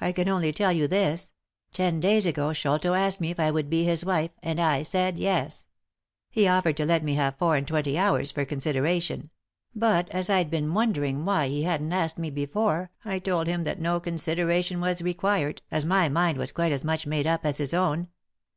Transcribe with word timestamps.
I 0.00 0.12
can 0.12 0.28
only 0.28 0.52
tell 0.52 0.70
you 0.70 0.86
this: 0.86 1.34
ten 1.72 1.98
days 1.98 2.24
ago 2.24 2.52
Sholto 2.52 2.94
asked 2.94 3.20
me 3.20 3.32
if 3.32 3.40
I 3.40 3.50
would 3.50 3.68
be 3.68 3.82
his 3.82 4.04
wife, 4.04 4.30
and 4.40 4.60
I 4.60 4.84
said' 4.84 5.18
Yes.' 5.18 5.66
He 6.30 6.46
offered 6.46 6.76
to 6.76 6.84
let 6.86 7.02
me 7.02 7.14
have 7.14 7.36
four 7.36 7.56
and 7.56 7.66
twenty 7.66 7.98
hours 7.98 8.30
for 8.30 8.44
consideration; 8.44 9.28
but 9.74 10.08
as 10.10 10.30
I'd 10.30 10.52
been 10.52 10.72
wondering 10.72 11.24
why 11.24 11.48
he 11.48 11.64
hadn't 11.64 11.92
asked 11.92 12.16
me 12.16 12.30
before, 12.30 12.92
I 13.04 13.18
told 13.18 13.48
him 13.48 13.64
that 13.64 13.80
no 13.80 13.98
consideration 13.98 14.80
was 14.80 15.02
required, 15.02 15.62
as 15.68 15.84
my 15.84 16.08
mind 16.08 16.38
was 16.38 16.52
quite 16.52 16.70
as 16.70 16.84
much 16.84 17.04
made 17.04 17.26
up 17.26 17.44
as 17.44 17.58
his 17.58 17.74
own. 17.74 18.06